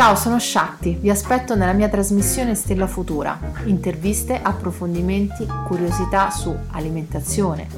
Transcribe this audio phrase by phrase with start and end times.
[0.00, 3.38] Ciao, sono Shakti, vi aspetto nella mia trasmissione Stella Futura.
[3.66, 7.68] Interviste, approfondimenti, curiosità su alimentazione,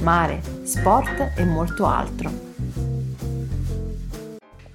[0.00, 2.30] mare, sport e molto altro.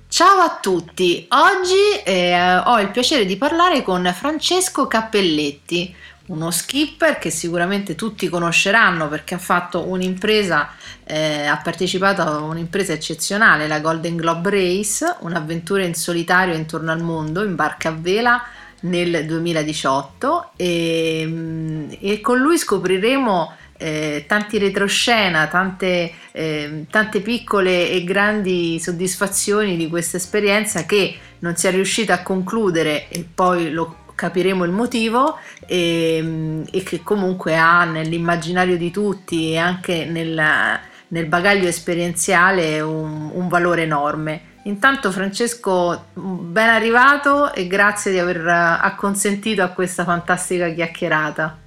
[0.08, 5.94] Ciao a tutti, oggi eh, ho il piacere di parlare con Francesco Cappelletti,
[6.28, 10.70] uno skipper che sicuramente tutti conosceranno perché ha fatto un'impresa,
[11.04, 17.02] eh, ha partecipato a un'impresa eccezionale, la Golden Globe Race, un'avventura in solitario intorno al
[17.02, 18.44] mondo in barca a vela
[18.81, 27.89] nel 2018 e, mm, e con lui scopriremo eh, tanti retroscena, tante, eh, tante piccole
[27.89, 33.72] e grandi soddisfazioni di questa esperienza che non si è riuscita a concludere e poi
[33.72, 35.38] lo capiremo il motivo
[35.68, 43.30] e, e che comunque ha nell'immaginario di tutti e anche nel, nel bagaglio esperienziale un,
[43.34, 44.54] un, valore enorme.
[44.64, 51.59] Intanto Francesco, ben arrivato e grazie di aver acconsentito a questa fantastica chiacchierata.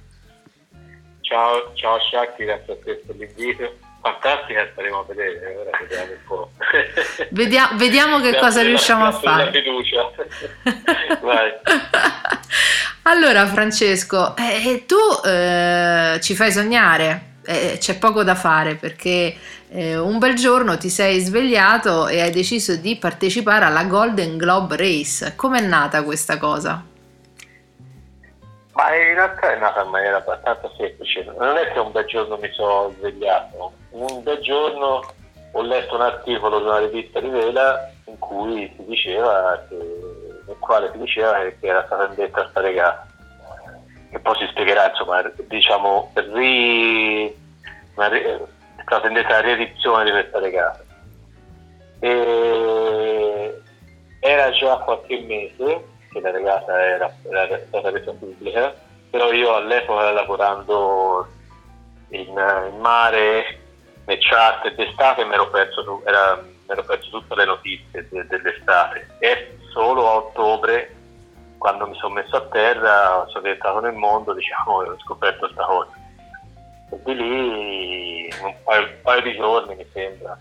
[1.21, 3.77] Ciao, ciao Shakti, grazie a te per l'invito.
[4.01, 6.51] Fantastica staremo a vedere ora vediamo un po'
[7.31, 9.45] Vedia- vediamo che cosa riusciamo a fare.
[9.45, 10.09] la fiducia
[13.09, 19.35] allora Francesco eh, tu eh, ci fai sognare eh, c'è poco da fare perché
[19.71, 24.77] eh, un bel giorno ti sei svegliato e hai deciso di partecipare alla Golden Globe
[24.77, 26.83] Race com'è nata questa cosa?
[28.73, 31.23] Ma in realtà è nata in maniera abbastanza semplice.
[31.37, 35.13] Non è che un bel giorno mi sono svegliato, un bel giorno
[35.51, 39.75] ho letto un articolo di una rivista di vela in cui si diceva che,
[40.49, 43.05] nel quale si diceva che era stata indetta sta regata.
[44.09, 47.35] Che poi si spiegherà, insomma, diciamo, ri,
[47.93, 48.39] una, è
[48.81, 50.83] stata indetta la riedizione di questa regata.
[51.99, 53.61] E
[54.19, 58.73] era già qualche mese che la regata era, era stata resa pubblica,
[59.11, 61.27] però io all'epoca lavorando
[62.09, 63.59] in, in mare,
[64.05, 69.58] nel chat d'estate mi ero perso, era, ero perso tutte le notizie de, dell'estate e
[69.71, 70.95] solo a ottobre
[71.57, 75.65] quando mi sono messo a terra sono rientrato nel mondo diciamo e ho scoperto questa
[75.65, 75.91] cosa.
[76.91, 80.37] E di lì un paio, un paio di giorni mi sembra.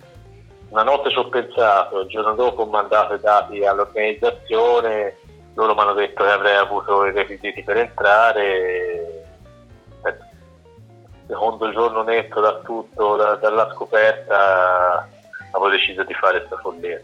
[0.71, 5.17] Una notte ci ho pensato, il giorno dopo ho mandato i dati all'organizzazione
[5.59, 9.25] loro mi hanno detto che avrei avuto i requisiti per entrare.
[11.27, 15.07] Secondo giorno netto da tutto, da, dalla scoperta
[15.51, 17.03] avevo deciso di fare questa follia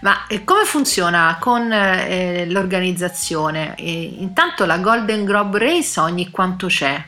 [0.00, 3.74] ma come funziona con eh, l'organizzazione?
[3.76, 7.02] E, intanto la Golden Globe Race ogni quanto c'è?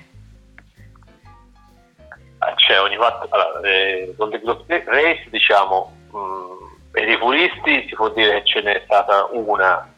[2.39, 6.55] Ah, c'è ogni quanto allora, eh, Golden Globe Race diciamo mh, mm,
[6.91, 9.89] per i puristi si può dire che ce n'è stata una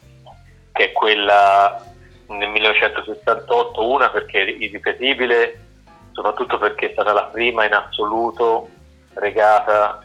[0.72, 1.82] che è quella
[2.28, 5.60] nel 1968, una perché è irripetibile,
[6.12, 8.68] soprattutto perché è stata la prima in assoluto
[9.14, 10.02] regata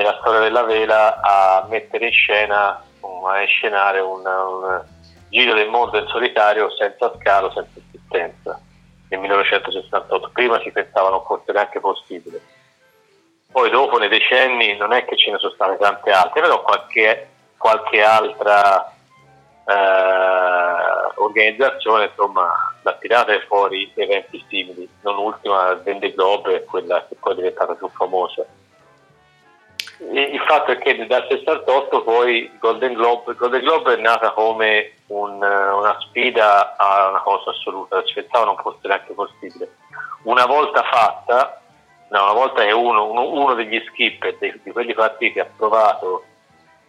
[0.00, 4.82] nella storia della vela a mettere in scena, a scenare un, un
[5.28, 8.58] giro del mondo in solitario senza scalo, senza assistenza
[9.10, 10.30] nel 1968.
[10.32, 12.40] Prima si pensava non fosse neanche possibile.
[13.52, 17.28] Poi dopo nei decenni non è che ce ne sono state tante altre, però qualche,
[17.58, 18.90] qualche altra
[19.66, 22.48] eh, organizzazione insomma
[22.80, 27.88] l'ha tirata fuori eventi simili, non ultima Vende Globe quella che poi è diventata più
[27.90, 28.46] famosa.
[30.00, 35.34] Il fatto è che dal 68 poi Golden Globe, Golden Globe è nata come un,
[35.34, 39.76] una sfida a una cosa assoluta, ci pensavo non fosse neanche possibile.
[40.22, 41.60] Una volta fatta,
[42.08, 46.24] no, una volta che uno, uno, uno degli skipper di, di quelli partiti ha provato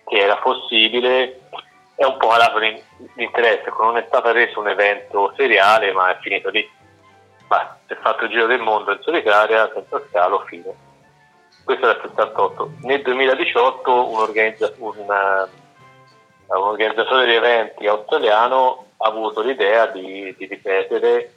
[0.05, 1.41] che era possibile,
[1.95, 2.59] è un po' calato
[3.15, 6.67] l'interesse, non è stato reso un evento seriale, ma è finito lì.
[7.49, 10.89] Ma si è fatto il giro del mondo in solitaria, senza scalo, fine.
[11.63, 12.71] Questo era il 68.
[12.81, 15.47] Nel 2018 un, organizza- una,
[16.47, 21.35] un organizzatore di eventi australiano ha avuto l'idea di, di ripetere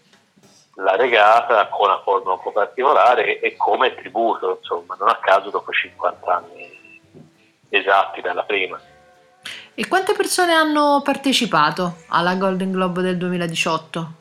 [0.77, 5.51] la regata con una forma un po' particolare e come tributo, insomma, non a caso
[5.51, 7.01] dopo 50 anni
[7.69, 8.81] esatti dalla prima.
[9.77, 14.13] E quante persone hanno partecipato alla Golden Globe del 2018?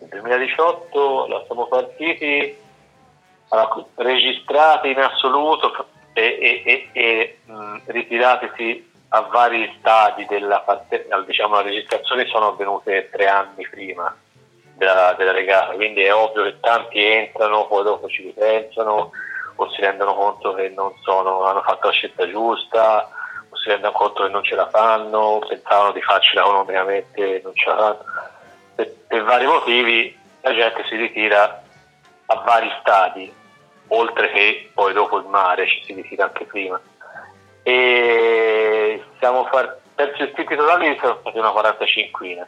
[0.00, 2.56] Nel 2018 la siamo partiti
[3.48, 11.06] allora, registrati in assoluto e, e, e, e mh, ritiratisi a vari stadi della parte,
[11.26, 14.14] diciamo la registrazione sono avvenute tre anni prima
[14.74, 19.10] della, della regata, quindi è ovvio che tanti entrano, poi dopo ci ripensano
[19.58, 23.10] o si rendono conto che non sono, hanno fatto la scelta giusta
[23.66, 27.76] si rendono conto che non ce la fanno, pensavano di farcela economicamente, non ce la
[27.76, 28.04] fanno.
[28.76, 31.62] Per, per vari motivi la gente si ritira
[32.26, 33.32] a vari stadi,
[33.88, 36.80] oltre che poi dopo il mare ci si ritira anche prima.
[37.62, 42.46] E siamo far, penso i iscritti totali sono stati una 45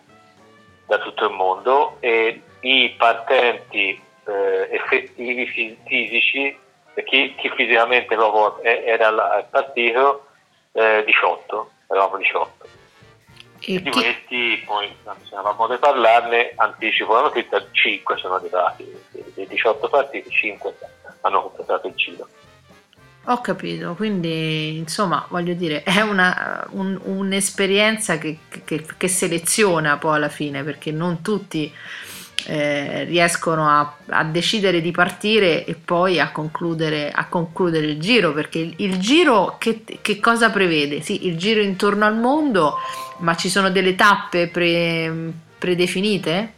[0.87, 6.59] da tutto il mondo e i partenti eh, effettivi fisici,
[7.05, 10.27] chi, chi, fisicamente proprio era partito,
[10.73, 12.78] eh, 18, eravamo 18.
[13.60, 14.90] E di questi poi
[15.32, 18.84] avevamo di parlarne, anticipo la notizia, 5 sono arrivati,
[19.34, 20.75] dei 18 partiti 5
[21.22, 22.28] hanno completato il giro.
[23.31, 30.16] Ho capito, quindi insomma voglio dire è una, un, un'esperienza che, che, che, seleziona poi
[30.16, 31.70] alla fine perché non tutti
[32.46, 38.32] eh, riescono a, a, decidere di partire e poi a concludere, a concludere il giro
[38.32, 41.00] perché il, il giro che, che, cosa prevede?
[41.00, 42.76] Sì, il giro intorno al mondo
[43.19, 45.12] ma ci sono delle tappe pre,
[45.58, 46.52] predefinite?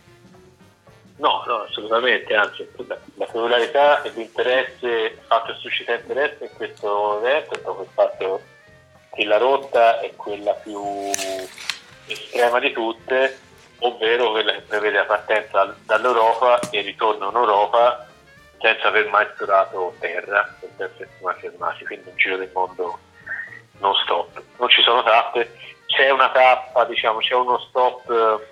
[1.17, 7.19] No, no, assolutamente, anzi la, la e l'interesse, il fatto che suscita interesse in questo
[7.19, 8.43] evento è proprio il fatto
[9.12, 10.83] che la rotta è quella più
[12.06, 13.38] estrema di tutte,
[13.81, 18.06] ovvero quella che prevede la partenza dall'Europa e il ritorno in Europa
[18.59, 22.99] senza aver mai esplorato terra, senza essere mai fermati, quindi un giro del mondo
[23.79, 24.43] non stop.
[24.59, 25.50] Non ci sono tappe,
[25.87, 28.43] c'è una tappa, diciamo, c'è uno stop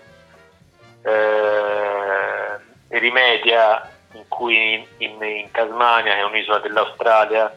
[1.02, 7.54] eh, rimedia in cui in, in, Tasmania, che è un'isola dell'Australia,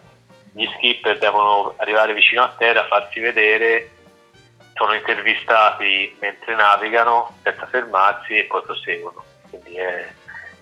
[0.54, 3.90] gli skipper devono arrivare vicino a terra, farsi vedere,
[4.74, 9.24] sono intervistati mentre navigano senza fermarsi e poi proseguono.
[9.50, 10.08] Quindi è,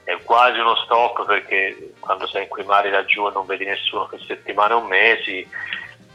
[0.04, 4.08] è quasi uno stop perché quando sei in quei mari laggiù e non vedi nessuno
[4.08, 5.48] per settimane o mesi,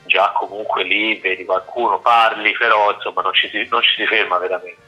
[0.06, 4.38] già comunque lì vedi qualcuno, parli, però insomma non ci si, non ci si ferma
[4.38, 4.82] veramente.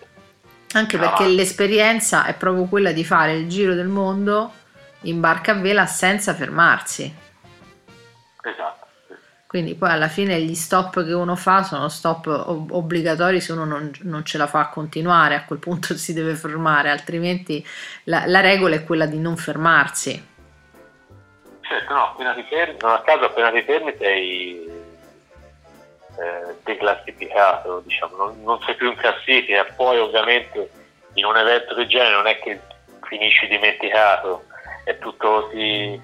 [0.73, 1.31] Anche perché no.
[1.31, 4.52] l'esperienza è proprio quella di fare il giro del mondo
[5.02, 7.14] in barca a vela senza fermarsi.
[8.43, 8.86] Esatto.
[9.47, 13.93] Quindi poi alla fine gli stop che uno fa sono stop obbligatori se uno non,
[14.03, 17.65] non, ce la fa a continuare, a quel punto si deve fermare, altrimenti
[18.05, 20.35] la, la regola è quella di non fermarsi.
[21.61, 24.69] Certo, no, appena ti fermi, non a caso appena ti fermi sei
[26.19, 30.71] eh, declassificato, diciamo, non, non, sei più in classifica, poi ovviamente
[31.15, 32.61] in un evento del genere non è che
[33.03, 34.45] finisci dimenticato,
[34.85, 36.01] è tutto così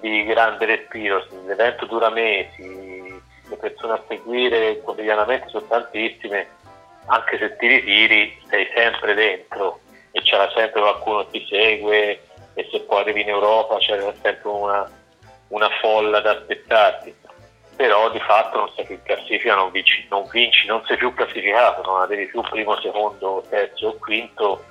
[0.00, 6.46] di grande respiro, l'evento dura mesi, le persone a seguire quotidianamente sono tantissime,
[7.06, 9.80] anche se ti ritiri sei sempre dentro
[10.12, 12.20] e c'era sempre qualcuno che ti segue
[12.54, 14.90] e se poi arrivi in Europa c'era sempre una,
[15.48, 17.14] una folla da aspettarti
[17.78, 21.88] però di fatto non sei più in non vinci, non, vinci, non sei più classificato,
[21.88, 24.64] non avevi più primo, secondo, terzo o quinto,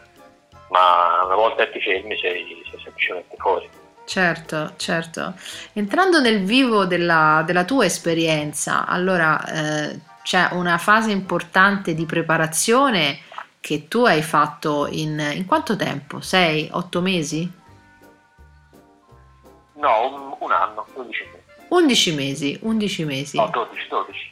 [0.71, 3.69] ma una volta che ti fermi sei, sei semplicemente fuori.
[4.07, 5.33] Certo, certo.
[5.73, 13.19] Entrando nel vivo della, della tua esperienza, allora eh, c'è una fase importante di preparazione
[13.59, 16.21] che tu hai fatto in, in quanto tempo?
[16.21, 17.51] Sei, otto mesi?
[19.73, 21.43] No, un, un anno, 12 mesi.
[21.67, 23.35] 11 mesi, 11 mesi.
[23.35, 24.31] No, 12, 12.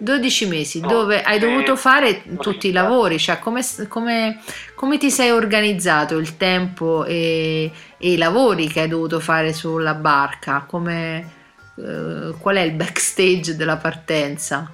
[0.00, 4.40] 12 mesi, no, dove hai dovuto fare tutti i lavori, cioè come, come,
[4.74, 9.92] come, ti sei organizzato il tempo e, e, i lavori che hai dovuto fare sulla
[9.92, 10.64] barca?
[10.66, 11.32] Come,
[11.76, 14.72] eh, qual è il backstage della partenza?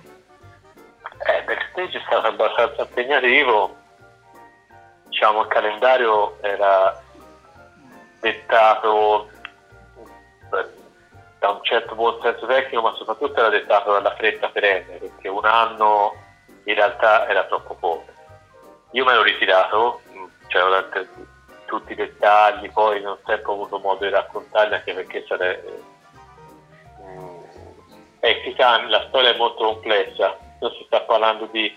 [1.27, 3.77] Eh, il backstage è stato abbastanza impegnativo,
[5.09, 7.03] diciamo il calendario era
[8.21, 9.31] dettato
[11.39, 15.45] da un certo buon senso tecnico, ma soprattutto era dettato dalla fretta perenne, perché un
[15.45, 16.15] anno
[16.65, 18.05] in realtà era troppo poco.
[18.93, 20.63] Io me l'ho ritirato, mm, cioè
[21.67, 25.83] tutti i dettagli, poi non ho sempre avuto modo di raccontarli anche perché sarebbe...
[27.03, 27.43] Mm,
[28.21, 28.55] eh,
[28.89, 31.77] la storia è molto complessa, non si sta parlando di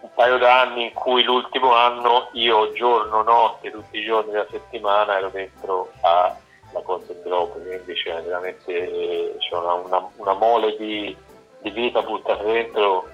[0.00, 5.16] un paio d'anni in cui l'ultimo anno io giorno, notte, tutti i giorni della settimana
[5.16, 6.34] ero dentro a
[6.72, 11.16] la cosa in Globo, quindi c'è veramente c'è una, una, una, mole di,
[11.60, 13.08] di, vita buttata dentro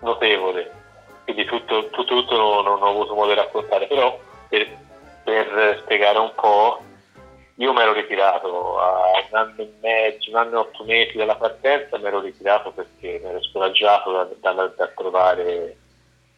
[0.00, 0.70] notevole,
[1.24, 4.68] quindi tutto, tutto, tutto non, non, ho avuto modo di raccontare, però per,
[5.24, 6.80] per spiegare un po',
[7.56, 11.36] io mi ero ritirato a un anno e mezzo, un anno e otto mesi dalla
[11.36, 15.76] partenza, mi ero ritirato perché mi ero scoraggiato da, da, da trovare,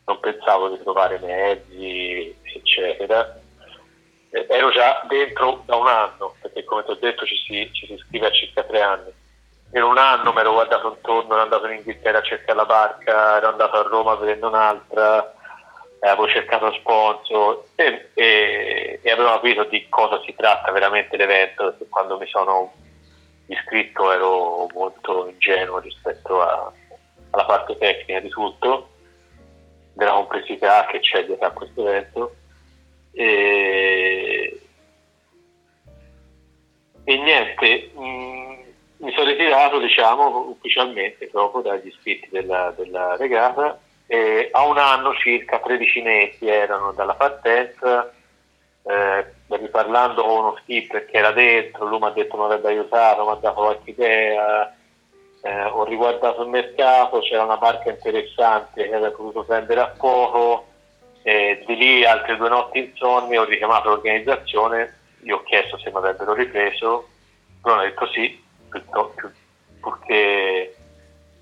[0.04, 3.44] non pensavo di trovare mezzi, eccetera
[4.30, 7.92] ero già dentro da un anno, perché come ti ho detto ci si, ci si
[7.94, 9.12] iscrive a circa tre anni.
[9.72, 13.36] in un anno mi ero guardato intorno, ero andato in Inghilterra a cercare la barca,
[13.36, 15.34] ero andato a Roma vedendo un'altra,
[16.00, 21.88] avevo cercato sponsor e, e, e avevo capito di cosa si tratta veramente l'evento, perché
[21.88, 22.72] quando mi sono
[23.46, 26.72] iscritto ero molto ingenuo rispetto a,
[27.30, 28.90] alla parte tecnica di tutto,
[29.94, 32.34] della complessità che c'è dietro a questo evento.
[33.12, 33.95] E,
[37.08, 38.60] e niente, mh, mm,
[38.96, 45.14] mi sono ritirato diciamo ufficialmente proprio dagli iscritti della, della regata e a un anno
[45.14, 48.12] circa 13 mesi erano dalla partenza.
[48.82, 53.24] Eh, riparlando con uno skipper che era dentro lui mi ha detto mi avrebbe aiutato
[53.24, 54.76] mi ha dato qualche idea.
[55.42, 60.66] Eh, ho riguardato il mercato c'era una barca interessante che avrei potuto prendere a poco
[61.22, 64.95] e di lì altre due notti insonni ho richiamato l'organizzazione
[65.26, 67.08] gli ho chiesto se mi avrebbero ripreso
[67.64, 68.40] loro hanno detto sì
[69.80, 70.76] purché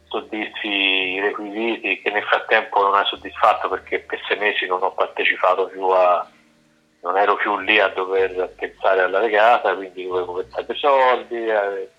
[0.09, 4.93] soddisfi i requisiti che nel frattempo non hai soddisfatto perché per sei mesi non ho
[4.93, 6.27] partecipato più a
[7.03, 11.91] non ero più lì a dover pensare alla regata quindi dovevo pensare soldi eh,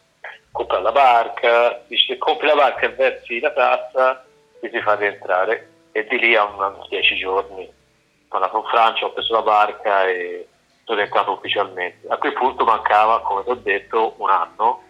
[0.51, 4.25] comprare la barca dici se compri la barca e versi la tassa
[4.60, 7.72] ti si fa rientrare e di lì a un, dieci giorni
[8.27, 10.48] sono andato in Francia ho preso la barca e
[10.86, 14.84] sono entrato ufficialmente a quel punto mancava come ti ho detto un anno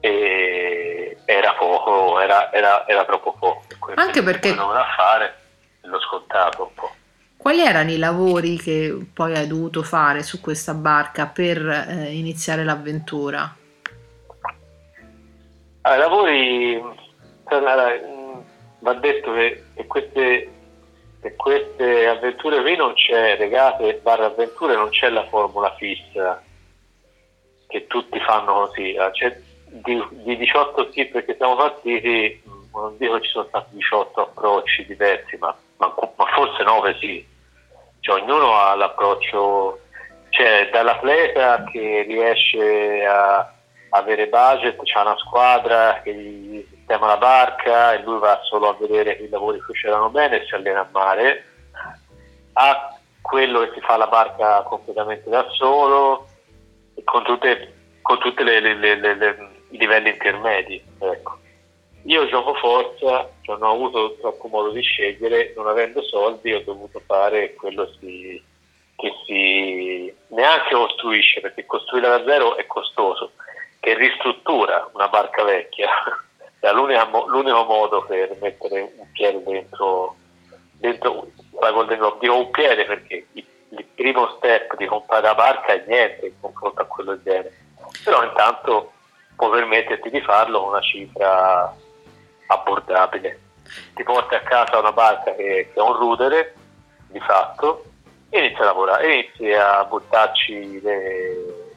[0.00, 3.64] e era poco, era, era, era troppo poco.
[3.94, 4.54] Anche perché...
[4.54, 5.34] Non a fare,
[5.82, 6.94] l'ho scontato un po'.
[7.36, 12.64] Quali erano i lavori che poi hai dovuto fare su questa barca per eh, iniziare
[12.64, 13.54] l'avventura?
[15.82, 16.82] Ah, I lavori,
[17.44, 18.38] allora, mm,
[18.80, 20.50] va detto che, che, queste,
[21.26, 26.40] che queste avventure qui non c'è, regate barra avventure, non c'è la formula fissa
[27.66, 32.40] che tutti fanno così, c'è di, di 18 skip che siamo partiti,
[32.72, 37.26] non dico ci sono stati 18 approcci diversi, ma, ma, ma forse 9 sì.
[37.98, 39.80] Cioè, ognuno ha l'approccio,
[40.28, 43.52] cioè dall'atleta che riesce a
[43.90, 48.76] avere budget, c'è una squadra che gli sistema la barca e lui va solo a
[48.78, 51.44] vedere che i lavori funzionano bene e si allena a mare,
[52.52, 56.28] a quello che si fa la barca completamente da solo,
[57.02, 58.58] con tutte, con le
[59.70, 60.80] i livelli intermedi.
[61.00, 61.38] Ecco.
[62.04, 67.02] Io gioco forza, non ho avuto troppo modo di scegliere, non avendo soldi ho dovuto
[67.04, 68.40] fare quello si,
[68.94, 73.32] che si neanche costruisce, perché costruire da zero è costoso,
[73.80, 75.90] che ristruttura una barca vecchia.
[76.60, 80.16] È l'unico, modo per mettere un piede dentro,
[80.72, 81.28] dentro
[81.60, 82.18] la Golden Globe.
[82.20, 86.40] Dico un piede perché il, il primo step di comprare la barca è niente in
[86.40, 87.52] confronto a quello del genere.
[88.04, 88.92] Però intanto
[89.36, 91.74] può permetterti di farlo con una cifra
[92.46, 93.40] abbordabile.
[93.94, 96.54] Ti porti a casa una barca che, che è un rudere,
[97.08, 97.84] di fatto,
[98.30, 101.74] e inizi a lavorare, inizi a buttarci le,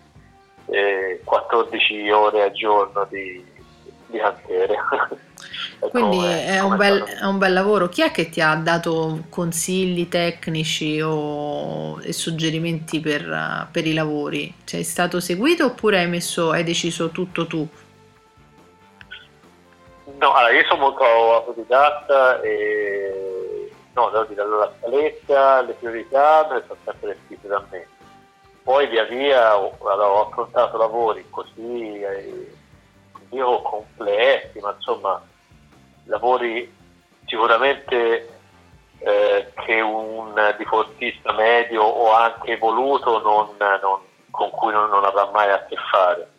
[0.66, 3.44] le 14 ore al giorno di,
[4.10, 4.75] di cantiere.
[5.80, 7.88] Quindi come, è, un bel, è, un bel, lavoro.
[7.88, 14.54] Chi è che ti ha dato consigli tecnici o, e suggerimenti per, per i lavori?
[14.66, 17.68] Sei stato seguito oppure hai, messo, hai deciso tutto tu?
[20.18, 26.46] No, allora io sono molto autodidatta e no, devo dire, allora, la scaletta, le priorità
[26.50, 27.88] me le sono sempre scritte da me.
[28.63, 32.54] Poi via via ho, allora, ho affrontato lavori così, eh,
[33.30, 35.22] io complessi, ma insomma
[36.06, 36.76] lavori
[37.26, 38.40] sicuramente
[39.00, 45.30] eh, che un diportista medio o anche evoluto non, non, con cui non, non, avrà
[45.32, 46.30] mai a che fare.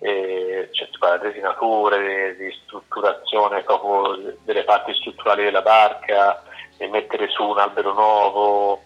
[0.00, 6.42] E, cioè, si parla di resinature, di, di strutturazione proprio delle parti strutturali della barca,
[6.76, 8.82] di mettere su un albero nuovo,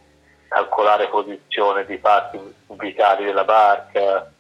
[0.49, 4.33] calcolare posizione di parti vitali della barca.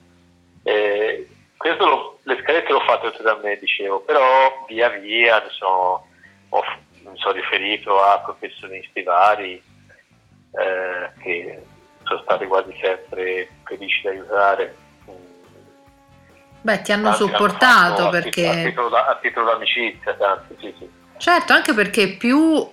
[0.64, 5.50] E, questo lo, le scalette l'ho fatte tutte da me, dicevo, però via via mi
[5.50, 6.06] sono,
[6.50, 6.64] ho,
[7.04, 11.62] mi sono riferito a professionisti vari eh, che
[12.04, 14.76] sono stati quasi sempre felici di aiutare.
[16.60, 18.48] Beh, ti hanno tanti supportato hanno perché...
[18.48, 21.01] A titolo, a titolo d'amicizia, tanti, sì, sì.
[21.22, 22.68] Certo, anche perché più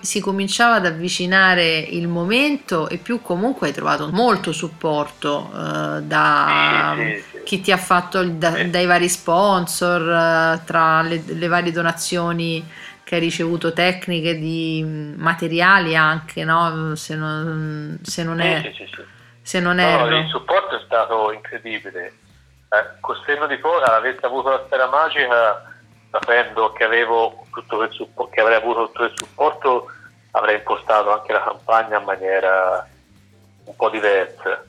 [0.00, 6.94] si cominciava ad avvicinare il momento e più comunque hai trovato molto supporto eh, da
[6.96, 7.42] sì, sì, sì.
[7.42, 12.66] chi ti ha fatto da, dai vari sponsor, eh, tra le, le, varie donazioni
[13.04, 16.94] che hai ricevuto tecniche di materiali anche, no?
[16.96, 18.72] Se non, se non è...
[19.42, 22.14] Se non no, il supporto è stato incredibile
[22.70, 25.71] eh, col senno di poi, avessi avuto la sfera magica,
[26.12, 29.86] sapendo che, avevo tutto quel supporto, che avrei avuto tutto il supporto,
[30.32, 32.86] avrei impostato anche la campagna in maniera
[33.64, 34.62] un po' diversa.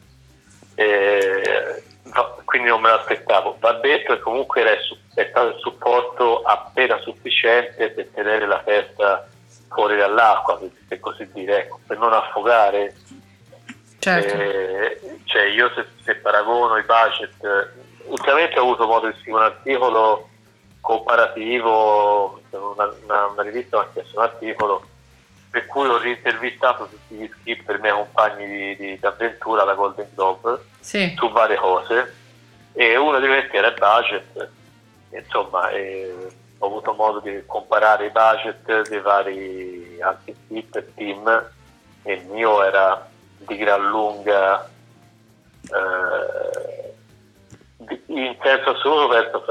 [0.75, 3.57] E, no, quindi non me l'aspettavo.
[3.59, 4.71] Va detto che comunque era
[5.15, 9.27] è stato il supporto appena sufficiente per tenere la testa
[9.67, 12.95] fuori dall'acqua, per così dire, ecco, per non affogare.
[13.99, 14.33] Certo.
[14.33, 17.73] Eh, cioè io se, se, paragono i budget,
[18.05, 20.29] ultimamente ho avuto modo di scrivere un articolo
[20.83, 24.85] comparativo, una, una, una rivista mi ha chiesto un articolo
[25.49, 29.75] per cui ho rintervistato tutti gli skipper, i miei compagni di, di, di avventura alla
[29.75, 31.13] Golden Globe sì.
[31.15, 32.15] su varie cose.
[32.73, 34.49] E uno di questi era il budget
[35.11, 36.11] insomma eh,
[36.57, 41.51] ho avuto modo di comparare i budget dei vari anche skipper team.
[42.01, 44.69] E il mio era di gran lunga
[45.71, 46.93] eh,
[48.07, 49.43] in senso assoluto verso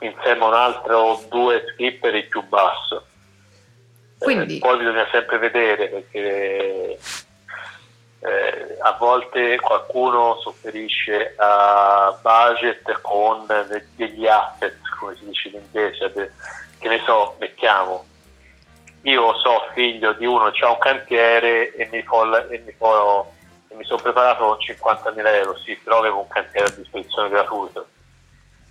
[0.00, 3.06] insieme a un altro due skipper il più basso.
[4.18, 4.56] Quindi...
[4.56, 6.98] Eh, poi bisogna sempre vedere perché
[8.20, 13.46] eh, a volte qualcuno sofferisce a budget con
[13.96, 16.32] degli asset, come si dice in inglese,
[16.78, 18.04] che ne so, mettiamo,
[19.02, 23.32] io so figlio di uno che ha un cantiere e mi, fo, e mi, fo,
[23.68, 27.86] e mi sono preparato con 50.000 euro, sì, però avevo un cantiere a disposizione gratuito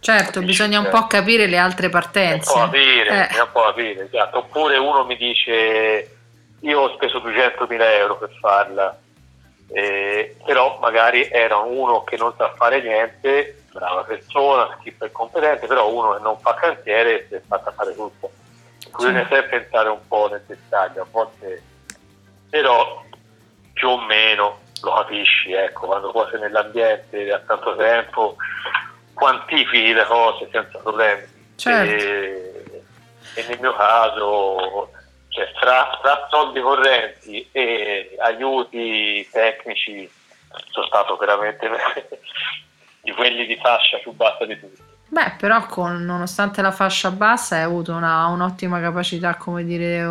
[0.02, 0.46] Certo, Capisci?
[0.46, 2.52] bisogna un po' capire le altre partenze.
[2.52, 3.40] Un po' capire, eh.
[3.40, 4.40] un po' capire, esatto.
[4.40, 6.18] Oppure uno mi dice
[6.60, 8.98] io ho speso 200.000 euro per farla,
[9.72, 15.88] eh, però magari era uno che non sa fare niente, brava persona, skipper competente, però
[15.94, 18.32] uno che non fa cantiere e si è fatta fare tutto.
[18.96, 21.62] Bisogna sempre pensare un po' nel dettaglio, a volte
[22.50, 23.04] però
[23.74, 28.36] più o meno lo capisci, ecco, quando poi sei nell'ambiente da tanto tempo
[29.14, 31.24] quantifichi le cose senza problemi.
[31.56, 32.04] Certo.
[32.04, 32.84] E,
[33.36, 34.92] e, nel mio caso,
[35.30, 40.10] cioè, tra, tra, soldi correnti e aiuti tecnici,
[40.72, 41.70] sono stato veramente
[43.02, 44.90] di quelli di fascia più bassa di tutti.
[45.12, 50.08] Beh, però con, nonostante la fascia bassa hai avuto una, un'ottima capacità, come dire,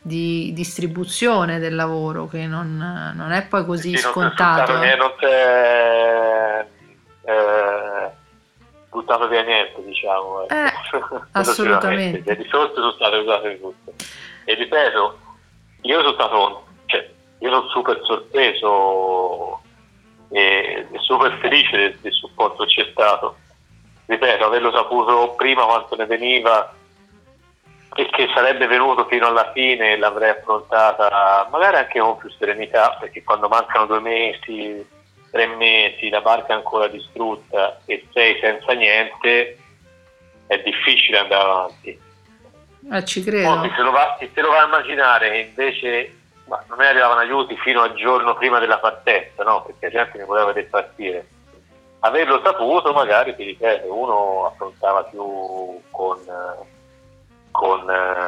[0.00, 2.76] di distribuzione del lavoro, che non,
[3.16, 4.74] non è poi così sì, scontato.
[4.74, 6.64] Non, non c'è,
[7.24, 8.10] eh,
[8.90, 10.46] buttato via niente, diciamo.
[10.48, 11.16] Ecco.
[11.16, 12.22] Eh, assolutamente.
[12.24, 13.94] Le risorse sono state usate tutte.
[14.44, 15.18] E ripeto,
[15.82, 19.60] io sono stato, cioè, io sono super sorpreso
[20.30, 23.36] e, e super felice del, del supporto che c'è stato.
[24.06, 26.74] Ripeto, averlo saputo prima quanto ne veniva
[27.94, 33.24] e che sarebbe venuto fino alla fine l'avrei affrontata magari anche con più serenità perché
[33.24, 34.86] quando mancano due mesi
[35.30, 39.58] tre mesi, la barca è ancora distrutta e sei senza niente,
[40.46, 42.00] è difficile andare avanti.
[42.92, 43.60] Eh, ci credo.
[43.60, 46.14] Poi, se, lo va, se lo vai a immaginare che invece
[46.50, 49.62] ma non mi arrivavano aiuti fino al giorno prima della partenza, no?
[49.62, 51.28] perché la gente mi poteva vedere partire.
[52.00, 56.18] Averlo saputo, magari ti ripeto, uno affrontava più con,
[57.52, 57.84] con,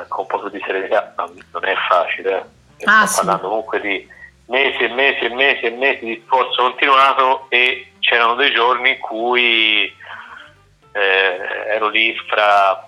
[0.07, 2.51] con un po' più di serenità, ma non è facile.
[2.77, 2.85] Eh.
[2.85, 3.27] Ah, Sto sì.
[3.27, 4.09] parlando comunque di
[4.53, 8.99] mesi e mesi e mesi e mesi di sforzo continuato e c'erano dei giorni in
[8.99, 9.91] cui
[10.93, 11.39] eh,
[11.69, 12.87] ero lì fra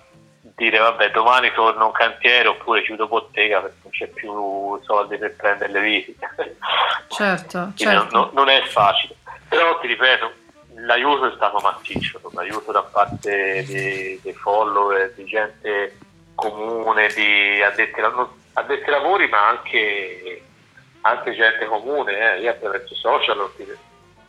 [0.57, 5.35] dire vabbè domani torno un cantiere oppure chiudo bottega perché non c'è più soldi per
[5.37, 6.29] prendere le visite.
[7.09, 8.17] Certo, certo.
[8.17, 9.17] Non, non, è facile,
[9.49, 10.33] però ti ripeto,
[10.75, 15.97] l'aiuto è stato massiccio, l'aiuto da parte dei, dei follower, di gente
[16.35, 18.01] comune, di addetti,
[18.53, 20.43] addetti lavori ma anche
[21.07, 22.41] anche gente comune, eh.
[22.41, 23.37] io attraverso i social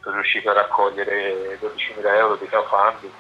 [0.02, 3.14] sono riuscito a raccogliere 12.000 euro di crowdfunding.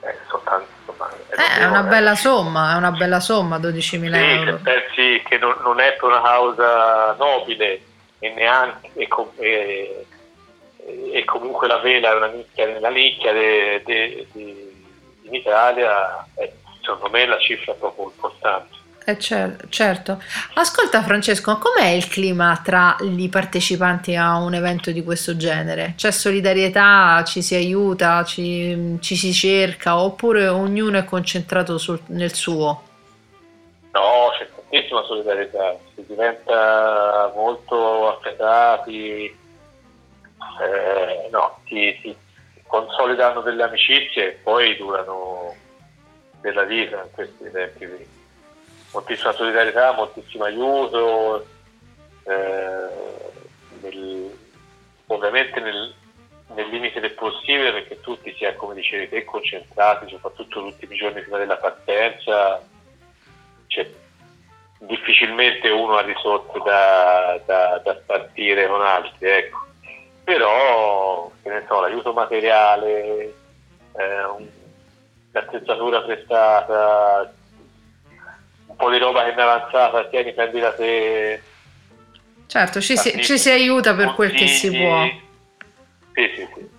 [0.00, 4.56] Eh, soltanto, insomma, eh, è una bella somma, è una bella somma 12.000 sì, euro.
[4.56, 7.82] Se pensi che non, non, è per una causa nobile
[8.18, 10.06] e neanche e, e,
[11.12, 14.72] e, comunque la vela è una nicchia nella nicchia de, de, de,
[15.22, 18.81] in Italia, eh, secondo me la cifra è proprio importante.
[19.04, 20.22] Eh cer- certo.
[20.54, 25.94] Ascolta Francesco, com'è il clima tra i partecipanti a un evento di questo genere?
[25.96, 32.32] C'è solidarietà, ci si aiuta, ci, ci si cerca oppure ognuno è concentrato sul, nel
[32.32, 32.82] suo?
[33.90, 39.24] No, c'è tantissima solidarietà, si diventa molto affettati,
[40.60, 42.16] eh, no, si, si
[42.68, 45.54] consolidano delle amicizie e poi durano
[46.40, 47.86] della vita in questi tempi
[48.92, 51.46] moltissima solidarietà, moltissimo aiuto,
[52.24, 52.88] eh,
[53.80, 54.38] nel,
[55.06, 55.94] ovviamente nel,
[56.54, 60.96] nel, limite del possibile perché tutti si è, come dicevi te, concentrati, soprattutto gli ultimi
[60.96, 62.62] giorni prima della partenza,
[63.66, 63.90] cioè,
[64.80, 69.66] difficilmente uno ha risorse da, da, da partire con altri, ecco.
[70.24, 71.30] però
[71.66, 73.34] so, l'aiuto materiale,
[73.96, 74.46] eh, un,
[75.32, 77.32] l'attrezzatura prestata,
[78.72, 81.42] un po' di roba che mi è avanzata, tieni, prendi da te.
[82.46, 85.04] Certo, ci si, ci si aiuta per quel che si può.
[86.14, 86.70] Sì, sì, sì.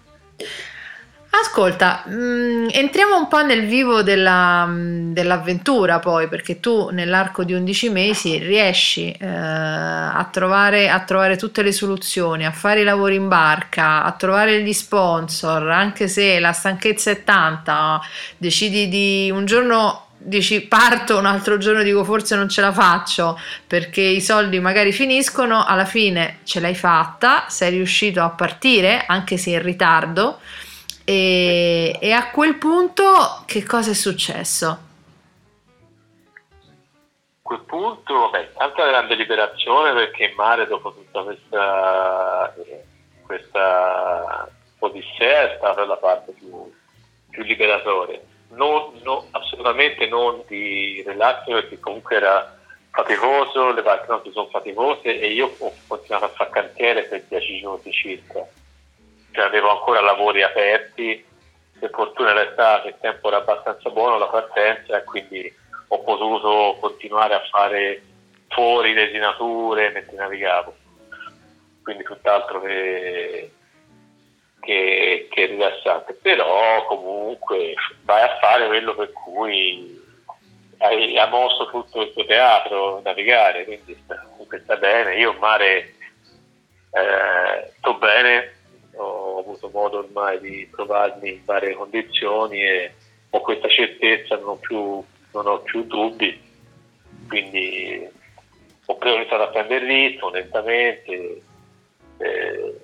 [1.35, 7.43] Ascolta, mh, mm, entriamo un po' nel vivo della, mm, dell'avventura poi, perché tu nell'arco
[7.43, 12.83] di 11 mesi riesci eh, a, trovare, a, trovare, tutte le soluzioni, a fare i
[12.83, 17.99] lavori in barca, a trovare gli sponsor, anche se la stanchezza è tanta,
[18.37, 23.39] decidi di un giorno dici parto, un altro giorno dico forse non ce la faccio
[23.67, 29.37] perché i soldi magari finiscono, alla fine ce l'hai fatta, sei riuscito a partire anche
[29.37, 30.39] se in ritardo
[31.05, 34.67] e, e a quel punto che cosa è successo?
[37.45, 42.55] A quel punto, vabbè, tanta grande liberazione perché in mare dopo tutta questa,
[43.25, 46.71] questa odissea è stata la parte più,
[47.29, 48.19] più liberatoria.
[48.55, 52.57] Non, no, assolutamente non di relax perché comunque era
[52.91, 57.59] faticoso, le barche non sono faticose e io ho continuato a fare cantiere per 10
[57.59, 58.45] giorni circa
[59.33, 61.25] cioè avevo ancora lavori aperti,
[61.79, 65.53] per fortuna era estate, il tempo era abbastanza buono la partenza e quindi
[65.87, 68.01] ho potuto continuare a fare
[68.49, 70.75] fuori desinature mentre navigavo.
[71.81, 73.51] Quindi tutt'altro che,
[74.63, 76.13] che, che rilassante.
[76.13, 77.73] Però comunque
[78.03, 80.01] vai a fare quello per cui
[80.79, 84.25] hai, hai mosso tutto il tuo teatro, navigare, quindi sta,
[84.63, 85.17] sta bene.
[85.17, 85.93] Io mare
[86.91, 88.53] eh, sto bene,
[88.95, 92.93] ho avuto modo ormai di trovarmi in varie condizioni e
[93.29, 96.39] ho questa certezza, non ho più, non ho più dubbi,
[97.27, 98.07] quindi
[98.85, 101.41] ho iniziato a prendere il ritmo lentamente,
[102.17, 102.75] eh,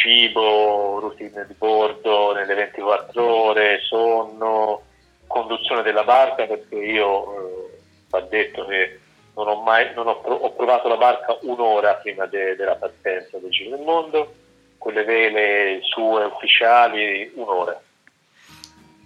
[0.00, 4.82] cibo, routine di bordo nelle 24 ore, sonno,
[5.26, 8.98] conduzione della barca perché io eh, va detto che
[9.34, 13.50] non ho mai non ho, ho provato la barca un'ora prima de, della partenza del
[13.50, 14.34] Giro del Mondo
[14.76, 17.80] con le vele sue ufficiali un'ora.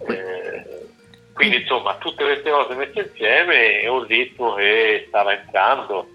[0.07, 0.85] Eh,
[1.33, 6.07] quindi insomma tutte queste cose messe insieme è un ritmo che stava entrando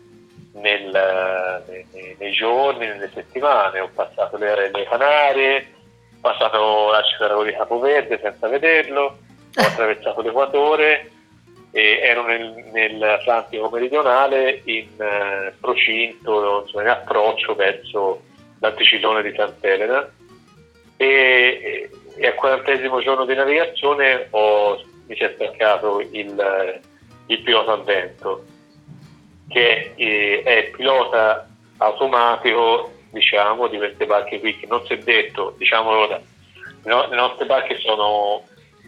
[0.61, 3.81] nel, nei, nei, giorni, nelle settimane.
[3.81, 5.66] Ho passato le Arelle Canarie,
[6.14, 11.11] ho passato l'arcipelago di Capoverde senza vederlo, ho attraversato l'Equatore
[11.73, 18.23] e ero nel, nell'Atlantico meridionale in uh, procinto, insomma, in approccio verso
[18.59, 20.11] l'anticiclone di Sant'Elena
[20.96, 26.81] e, e al quarantesimo giorno di navigazione ho, mi si è staccato il,
[27.27, 28.44] il pilota al vento
[29.50, 35.54] che è, è pilota automatico diciamo di queste barche qui che non si è detto
[35.58, 36.20] diciamo ora
[36.82, 38.44] le nostre barche sono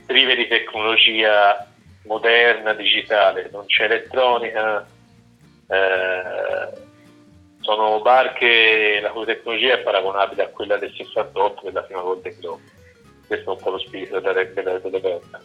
[0.06, 1.66] prive di tecnologia
[2.04, 4.86] moderna digitale non c'è elettronica
[5.68, 6.90] eh,
[7.62, 12.62] sono barche la cui tecnologia è paragonabile a quella del 68 della prima Golden Globe.
[13.26, 15.38] Questo è un po' lo spirito dell'evento.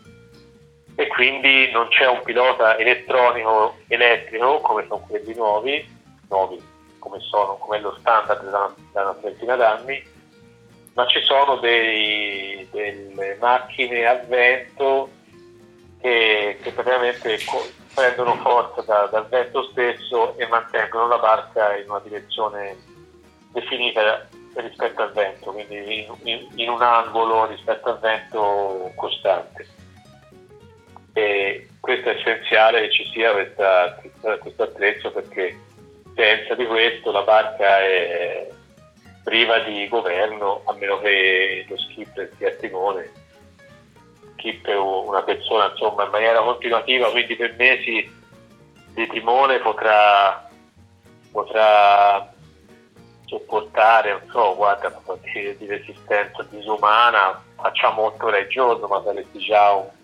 [0.99, 5.87] E quindi non c'è un pilota elettronico elettrico come sono quelli nuovi,
[6.27, 6.59] nuovi
[6.97, 10.03] come, sono, come è lo standard da, da una trentina d'anni,
[10.95, 15.11] ma ci sono dei, delle macchine a vento
[16.01, 17.37] che, che praticamente
[17.93, 22.75] prendono forza da, dal vento stesso e mantengono la barca in una direzione
[23.51, 29.76] definita rispetto al vento, quindi in, in, in un angolo rispetto al vento costante.
[31.17, 33.99] E questo è essenziale che ci sia questa,
[34.37, 35.57] questo attrezzo perché
[36.15, 38.47] senza di questo la barca è
[39.23, 43.09] priva di governo a meno che lo skipper sia timone.
[44.35, 48.07] Kip è una persona insomma in maniera continuativa, quindi per mesi
[48.93, 50.47] di timone potrà,
[51.31, 52.31] potrà
[53.25, 59.71] sopportare, non so, guarda, di, resistenza disumana, facciamo 8 ore al giorno, ma saresti già
[59.71, 59.96] un,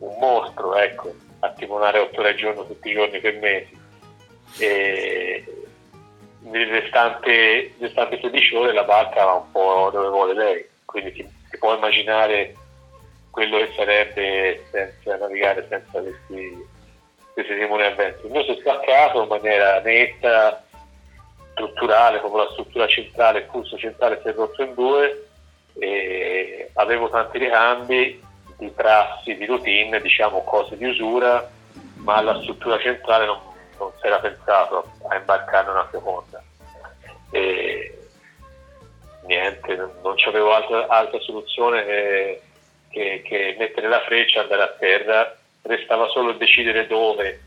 [0.00, 3.78] un mostro, ecco, a timonare 8 ore al giorno tutti i giorni per mesi.
[4.58, 5.44] E
[6.40, 11.26] nel restante, restante 16 ore la barca va un po' dove vuole lei, quindi si,
[11.50, 12.54] si può immaginare
[13.30, 16.66] quello che sarebbe senza navigare senza questi,
[17.32, 18.26] questi timoni a vento.
[18.26, 20.64] Il mio si è staccato in maniera netta,
[21.52, 25.24] strutturale, proprio la struttura centrale, il pulso centrale si è rotto in due
[26.74, 28.22] avevo tanti ricambi
[28.60, 31.50] di prassi, di routine, diciamo cose di usura,
[31.96, 33.38] ma la struttura centrale non,
[33.78, 36.42] non si era pensato a imbarcarne una seconda.
[37.32, 37.98] E
[39.26, 42.42] niente, non c'avevo altra, altra soluzione che,
[42.90, 47.40] che, che mettere la freccia, andare a terra, restava solo decidere dove,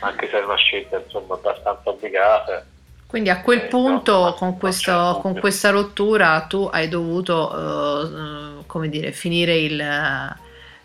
[0.00, 2.64] anche se era una scelta insomma abbastanza obbligata.
[3.06, 8.59] Quindi a quel eh, punto, no, con, questo, con, questa rottura, tu hai dovuto, uh,
[8.70, 10.36] come dire, finire il,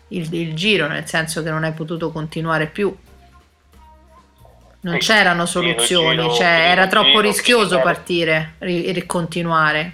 [0.08, 2.94] il, il, giro, nel senso che non hai potuto continuare più.
[4.80, 9.92] Non sì, c'erano soluzioni, giro, cioè era troppo giro, rischioso partire e continuare.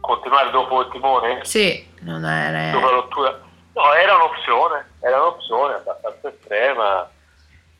[0.00, 1.40] Continuare dopo il timone?
[1.44, 2.72] Sì, non era...
[2.72, 3.40] Dopo la rottura?
[3.74, 7.08] No, era un'opzione, era un'opzione abbastanza estrema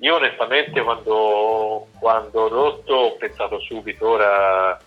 [0.00, 4.78] io onestamente quando, quando ho rotto ho pensato subito, ora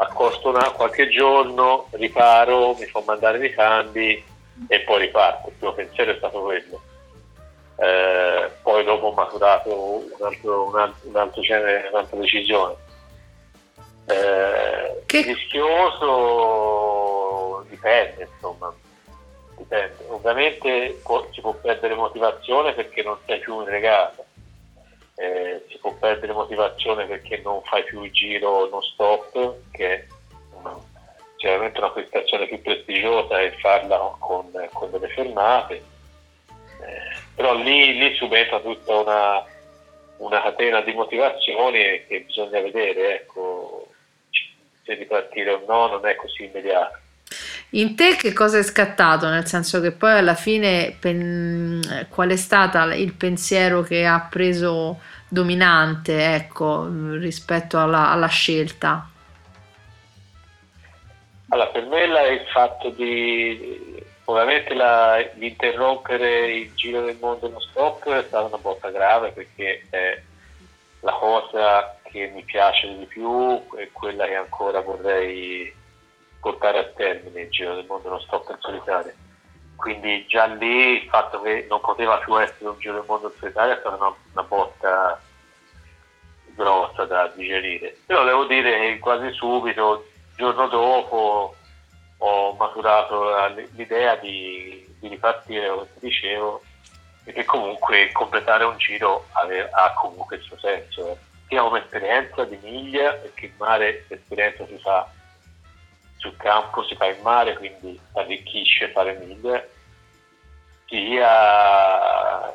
[0.00, 4.24] accosto una, qualche giorno, riparo, mi fa mandare i cambi
[4.66, 5.48] e poi riparto.
[5.48, 6.80] Il primo pensiero è stato quello.
[7.76, 12.74] Eh, poi dopo ho maturato un altro, un altro, un altro genere, un'altra decisione.
[14.06, 15.22] Eh, che...
[15.22, 16.06] Rischioso
[17.68, 18.74] dipende, insomma,
[19.56, 19.96] dipende.
[20.08, 21.00] Ovviamente
[21.32, 24.24] si può perdere motivazione perché non sei più in regata
[25.20, 30.06] eh, si può perdere motivazione perché non fai più il giro non stop, che è
[31.36, 35.74] sicuramente una prestazione più prestigiosa e farla con, con delle fermate.
[35.74, 39.44] Eh, però lì, lì subentra tutta una,
[40.16, 43.88] una, catena di motivazioni che bisogna vedere, ecco,
[44.84, 46.98] se ripartire o no non è così immediato.
[47.72, 49.28] In te che cosa è scattato?
[49.28, 52.06] Nel senso che poi alla fine pen...
[52.08, 59.08] qual è stato il pensiero che ha preso dominante ecco, rispetto alla, alla scelta?
[61.50, 67.48] Allora, per me la, il fatto di ovviamente la, di interrompere il giro del mondo
[67.48, 70.20] non stop è stata una botta grave perché è
[71.00, 75.72] la cosa che mi piace di più è quella che ancora vorrei
[76.40, 79.12] portare a termine il giro del mondo non stop in solitario.
[79.76, 83.38] Quindi già lì il fatto che non poteva più essere un giro del mondo in
[83.38, 85.20] solitario è stata una, una botta
[86.54, 87.96] grossa da digerire.
[88.04, 91.54] Però devo dire che quasi subito il giorno dopo
[92.18, 93.30] ho maturato
[93.72, 96.62] l'idea di, di ripartire come ti dicevo
[97.24, 101.18] perché comunque completare un giro ha comunque il suo senso.
[101.48, 105.10] Sia come esperienza di miglia perché il mare l'esperienza si fa
[106.20, 109.70] sul campo si fa in mare, quindi arricchisce fare mille,
[110.86, 112.52] sia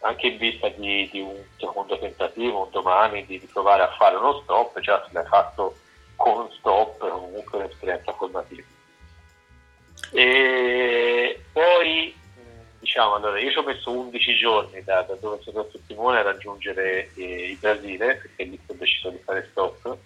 [0.00, 4.16] anche in vista di, di, un secondo tentativo, un domani, di, di, provare a fare
[4.16, 5.76] uno stop, già se l'hai fatto
[6.16, 8.66] con stop, comunque un'esperienza formativa.
[10.12, 12.14] E poi,
[12.80, 16.18] diciamo, allora, io ci ho messo 11 giorni da, da dove sono stato il timone
[16.18, 19.96] a raggiungere eh, il Brasile, perché lì ho deciso di fare stop,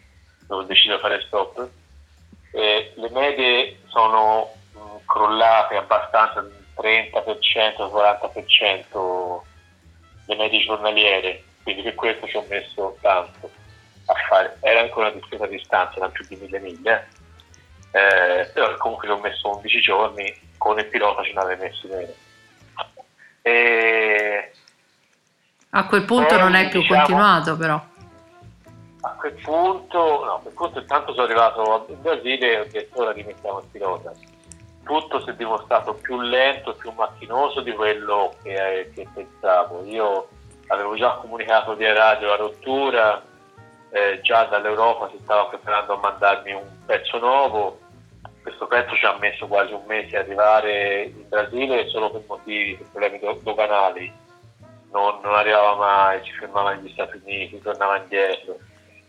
[0.47, 1.69] dove ho deciso di fare stop,
[2.55, 9.41] eh, le medie sono mh, crollate abbastanza, 30%, 40%
[10.27, 13.51] le medie giornaliere, quindi per questo ci ho messo tanto
[14.07, 17.05] a fare, era anche una discreta distanza, erano più di mille miglia,
[17.91, 21.89] eh, però comunque ci ho messo 11 giorni, con il pilota ce ne avevo messi
[21.89, 22.13] meno.
[23.43, 24.53] E...
[25.71, 27.85] A quel punto poi, non è più diciamo, continuato però
[29.25, 33.61] quel punto, no, quel punto intanto sono arrivato in Brasile e ho detto ora rimettiamo
[33.61, 34.13] il pilota.
[34.85, 39.83] Tutto si è dimostrato più lento più macchinoso di quello che, che pensavo.
[39.87, 40.29] Io
[40.67, 43.23] avevo già comunicato via radio la rottura,
[43.93, 47.79] eh, già dall'Europa si stava preparando a mandarmi un pezzo nuovo.
[48.43, 52.77] Questo pezzo ci ha messo quasi un mese a arrivare in Brasile solo per motivi,
[52.77, 54.13] per problemi doganali.
[54.93, 58.59] Non, non arrivava mai, ci fermava negli Stati Uniti, tornava indietro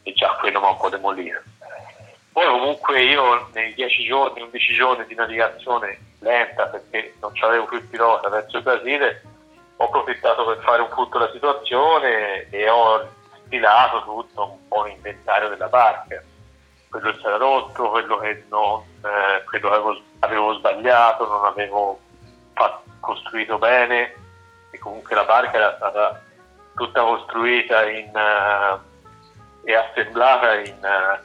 [0.06, 1.42] e già quello mi ha un po' demolito.
[2.32, 7.78] Poi comunque io nei 10 giorni, 11 giorni di navigazione lenta perché non c'avevo più
[7.78, 9.24] il pilota verso il Brasile,
[9.78, 13.10] ho approfittato per fare un punto della situazione e ho
[13.46, 16.22] stilato tutto un po' l'inventario della barca.
[16.90, 22.00] Quello che era rotto, quello che, non, eh, quello che avevo, avevo, sbagliato, non avevo
[22.54, 24.14] fatto, costruito bene
[24.72, 26.22] e comunque la barca era stata
[26.76, 28.12] tutta costruita in...
[28.14, 28.94] Uh,
[29.66, 31.20] e assemblata in, eh,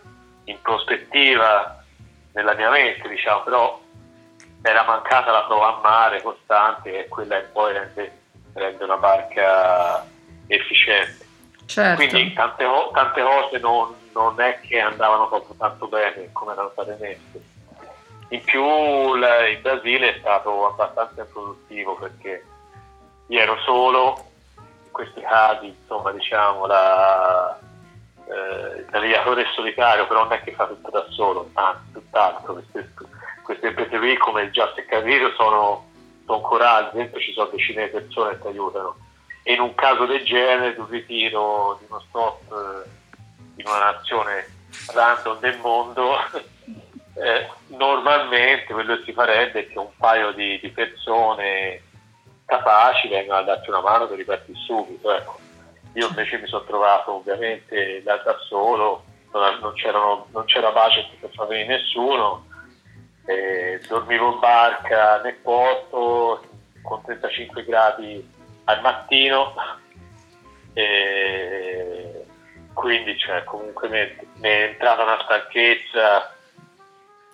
[0.45, 1.85] in prospettiva
[2.33, 3.81] nella mia mente, diciamo, però
[4.63, 8.19] era mancata la prova a mare costante e quella che poi rende,
[8.55, 10.05] rende una barca
[10.47, 11.29] efficiente.
[11.67, 11.97] Certo.
[11.97, 16.97] Quindi tante, tante cose non, non, è che andavano proprio tanto bene come erano state
[16.99, 17.49] messe.
[18.31, 22.45] In più la, il Brasile è stato abbastanza improduttivo perché
[23.27, 24.25] io ero solo,
[24.57, 27.59] in questi casi, insomma, diciamo, la,
[28.31, 32.55] eh, il navigatore solitario, però non è che fa tutto da solo, anzi, tutt'altro.
[32.55, 32.93] Queste,
[33.43, 35.89] queste imprese qui, come si è capito, sono,
[36.25, 38.97] sono corali, dentro ci sono decine di persone che ti aiutano.
[39.43, 42.89] E in un caso del genere, di un ritiro, di uno stop eh,
[43.57, 44.49] in una nazione
[44.93, 46.17] random del mondo,
[47.15, 51.83] eh, normalmente quello che si farebbe è che un paio di, di persone
[52.45, 55.13] capaci vengono a darti una mano per ripartire subito.
[55.13, 55.50] Ecco.
[55.95, 61.47] Io invece mi sono trovato ovviamente da, da solo, non, non, c'era pace per far
[61.47, 62.47] venire nessuno,
[63.27, 66.43] eh, dormivo in barca nel porto
[66.83, 68.29] con 35 gradi
[68.65, 69.55] al mattino,
[70.73, 72.25] e
[72.73, 76.35] quindi cioè, comunque mi è, mi è entrata una stanchezza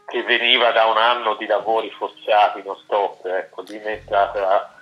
[0.07, 4.73] che veniva da un anno di lavori forzati, non stop, ecco, lì mi è entrata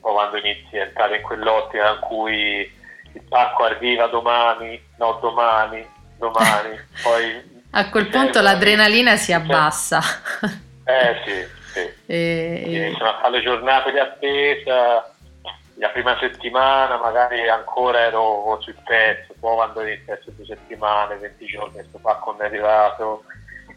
[0.00, 2.80] quando inizi a entrare in quell'ottica in cui
[3.14, 5.86] il pacco arriva domani, no domani,
[6.18, 7.60] domani, poi...
[7.74, 10.00] A quel punto eh, l'adrenalina si abbassa.
[10.84, 12.00] Eh sì, sì.
[12.12, 12.64] E...
[12.66, 15.10] Iniziano a fare le giornate di attesa,
[15.76, 21.72] la prima settimana magari ancora ero sul pezzo, poi quando inizia due settimane, 20 giorni,
[21.72, 23.24] questo pacco non è arrivato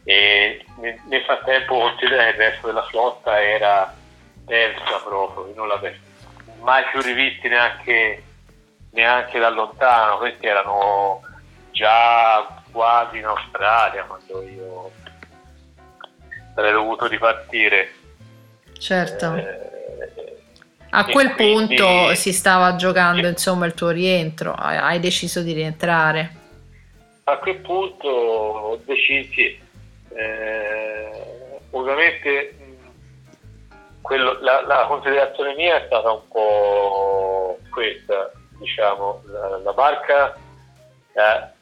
[0.03, 3.91] e nel frattempo considera il resto della flotta era
[4.45, 5.95] persa proprio, non l'avevo
[6.61, 8.21] mai più rivisti neanche,
[8.95, 11.21] neanche da lontano, questi erano
[11.71, 14.91] già quasi in Australia quando io
[16.55, 17.93] sarei dovuto ripartire.
[18.79, 19.35] Certo.
[19.35, 19.73] Eh,
[20.89, 26.43] a quel quindi, punto si stava giocando insomma il tuo rientro, hai deciso di rientrare.
[27.25, 29.59] A quel punto ho deciso, sì,
[30.15, 32.55] eh, ovviamente
[34.01, 41.53] quello, la, la, considerazione mia è stata un po' questa, diciamo, la, la barca eh,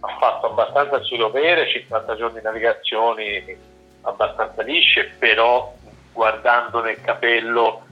[0.00, 3.56] ha fatto abbastanza su dovere, 50 giorni di navigazioni
[4.02, 5.74] abbastanza lisce, però
[6.12, 7.86] guardando nel capello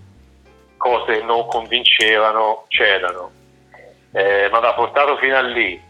[0.76, 3.32] cose che non convincevano c'erano.
[4.12, 5.80] Eh, ma l'ha portato fino a lì.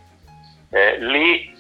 [0.71, 1.57] Eh, lì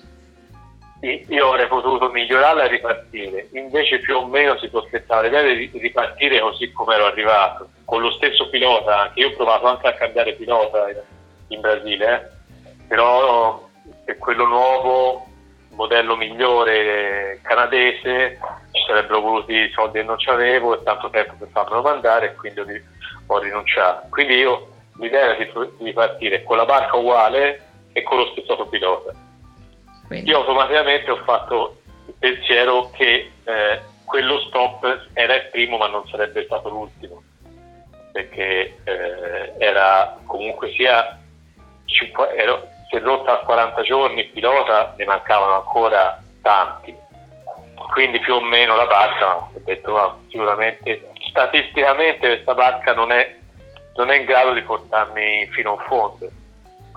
[1.00, 6.40] io avrei potuto migliorarla e ripartire, invece più o meno si prospettava l'idea di ripartire
[6.40, 10.34] così come ero arrivato, con lo stesso pilota, anche io ho provato anche a cambiare
[10.34, 10.86] pilota
[11.48, 12.82] in Brasile, eh?
[12.88, 13.68] però
[14.04, 15.26] è quello nuovo,
[15.70, 18.40] modello migliore canadese,
[18.72, 22.60] ci sarebbero voluti soldi che non c'avevo e tanto tempo per farmelo mandare e quindi
[23.26, 24.08] ho rinunciato.
[24.10, 28.66] Quindi io l'idea era di, di partire con la barca uguale e con lo stesso
[28.66, 29.26] pilota
[30.08, 30.30] quindi.
[30.30, 36.08] Io automaticamente ho fatto il pensiero che eh, quello stop era il primo ma non
[36.08, 37.22] sarebbe stato l'ultimo,
[38.10, 41.20] perché eh, era comunque sia,
[42.34, 46.96] ero, si è rotta a 40 giorni il pilota, ne mancavano ancora tanti,
[47.92, 53.36] quindi più o meno la barca, ho detto ma sicuramente statisticamente questa barca non è,
[53.96, 56.30] non è in grado di portarmi fino in fondo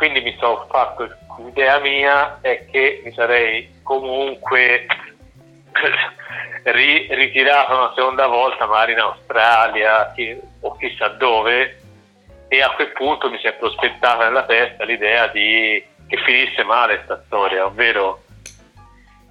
[0.01, 4.87] quindi mi sono fatto l'idea mia è che mi sarei comunque
[6.63, 11.79] ri- ritirato una seconda volta magari in Australia chi- o chissà dove
[12.47, 16.95] e a quel punto mi si è prospettata nella testa l'idea di che finisse male
[16.95, 18.23] questa storia ovvero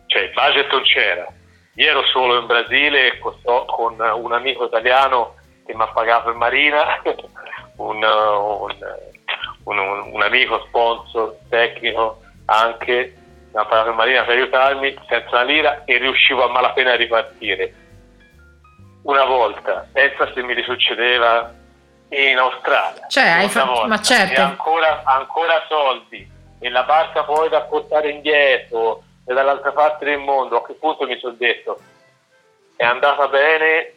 [0.07, 1.27] cioè il budget non c'era.
[1.75, 5.35] Io ero solo in Brasile con un amico italiano
[5.67, 7.03] che mi ha pagato in marina
[7.79, 8.77] un, un
[9.65, 9.79] un,
[10.13, 13.15] un amico sponsor tecnico anche
[13.53, 17.75] una pagato marina per aiutarmi senza una lira e riuscivo a malapena a ripartire.
[19.03, 21.53] Una volta pensa se mi risuccedeva
[22.11, 23.07] in Australia.
[23.09, 24.41] Cioè hai fatto ma certo.
[24.41, 26.29] ancora, ancora soldi
[26.61, 30.59] e la barca poi da portare indietro e dall'altra parte del mondo.
[30.59, 31.79] A che punto mi sono detto?
[32.77, 33.95] È andata bene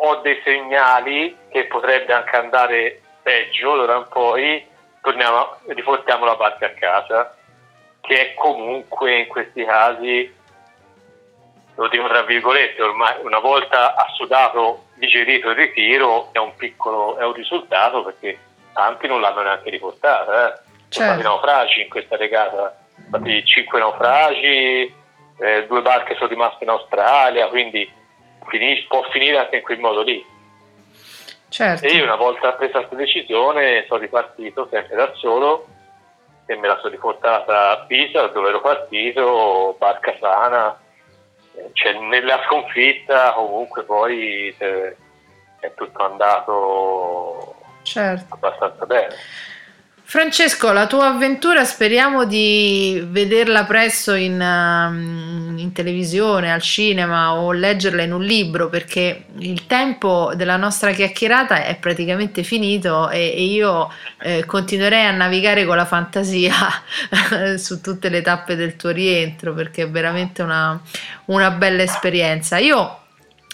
[0.00, 4.66] ho dei segnali che potrebbe anche andare peggio d'ora in poi
[5.08, 7.36] torniamo, riportiamo la barca a casa,
[8.02, 10.34] che è comunque in questi casi,
[11.74, 17.24] lo dico tra virgolette, ormai una volta assodato, digerito il ritiro, è un piccolo è
[17.24, 18.38] un risultato perché
[18.74, 20.48] tanti non l'hanno neanche riportata.
[20.48, 20.60] Eh.
[20.88, 20.90] Certo.
[20.90, 24.94] Sono stati naufragi in questa regata, stati cinque naufragi,
[25.40, 27.90] eh, due barche sono rimaste in Australia, quindi
[28.46, 30.24] finis- può finire anche in quel modo lì.
[31.48, 31.86] Certo.
[31.86, 35.66] E io una volta presa questa decisione sono ripartito sempre da solo
[36.46, 40.78] e me la sono riportata a Pisa dove ero partito, barca sana,
[41.72, 44.96] cioè, nella sconfitta comunque poi eh,
[45.60, 48.34] è tutto andato certo.
[48.34, 49.14] abbastanza bene.
[50.10, 57.52] Francesco, la tua avventura speriamo di vederla presto in, um, in, televisione, al cinema o
[57.52, 63.42] leggerla in un libro perché il tempo della nostra chiacchierata è praticamente finito e, e
[63.42, 63.92] io
[64.22, 66.54] eh, continuerei a navigare con la fantasia
[67.58, 70.80] su tutte le tappe del tuo rientro perché è veramente una,
[71.26, 72.56] una bella esperienza.
[72.56, 73.00] Io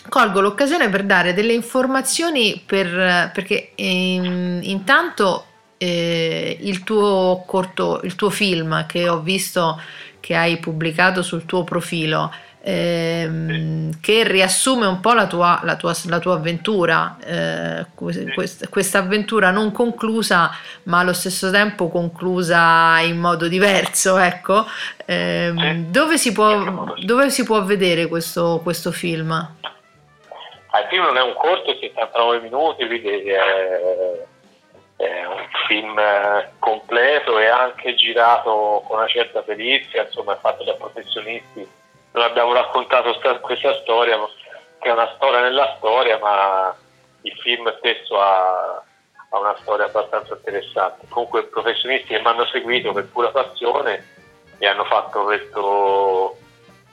[0.09, 5.46] colgo l'occasione per dare delle informazioni per, perché in, intanto
[5.78, 9.80] eh, il, tuo corto, il tuo film che ho visto
[10.20, 15.94] che hai pubblicato sul tuo profilo, ehm, che riassume un po' la tua, la tua,
[16.08, 20.50] la tua avventura, eh, questa avventura non conclusa
[20.84, 24.64] ma allo stesso tempo conclusa in modo diverso, ecco.
[25.04, 25.52] Eh,
[25.88, 29.30] dove, si può, dove si può vedere questo, questo film?
[29.30, 34.32] Ah, il film non è un corto, 79 minuti, quindi è
[35.05, 40.74] è un film eh, completo e anche girato con una certa perizia, insomma fatto da
[40.74, 41.68] professionisti.
[42.12, 44.18] Non abbiamo raccontato sta, questa storia,
[44.78, 46.74] che è una storia nella storia, ma
[47.22, 48.82] il film stesso ha,
[49.30, 51.07] ha una storia abbastanza interessante.
[51.09, 54.12] Comunque professionisti che mi hanno seguito per pura passione
[54.59, 56.36] e hanno fatto questo,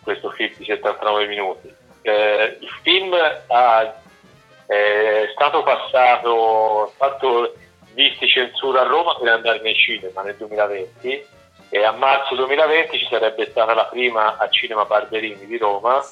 [0.03, 1.73] questo film di 79 minuti.
[2.01, 3.13] Eh, il film
[3.47, 3.93] ha,
[4.65, 7.53] è stato passato, fatto
[7.93, 11.39] visti censura a Roma per andare nei cinema nel 2020
[11.73, 16.05] e a marzo 2020 ci sarebbe stata la prima a Cinema Barberini di Roma,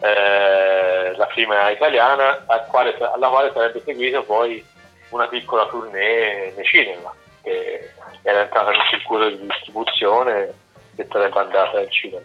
[0.00, 4.64] eh, la prima italiana, quale, alla quale sarebbe seguita poi
[5.10, 7.92] una piccola tournée nei cinema, che
[8.22, 10.52] era entrata nel circuito di distribuzione
[10.96, 12.24] e sarebbe andata al cinema.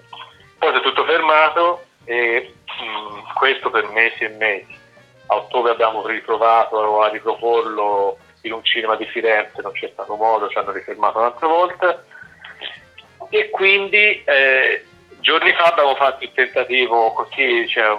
[0.57, 4.75] Poi è tutto fermato e mh, questo per mesi e mesi.
[5.27, 10.49] A ottobre abbiamo riprovato a riproporlo in un cinema di Firenze non c'è stato modo,
[10.49, 12.03] ci hanno rifermato un'altra volta
[13.29, 14.83] e quindi eh,
[15.19, 17.97] giorni fa abbiamo fatto il tentativo così, cioè,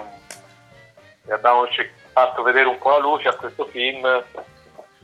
[1.29, 1.67] abbiamo
[2.11, 4.05] fatto vedere un po' la luce a questo film